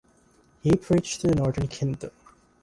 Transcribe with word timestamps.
He 0.63 0.71
preached 0.75 1.21
to 1.21 1.27
the 1.27 1.35
northern 1.35 1.67
kingdom. 1.67 2.09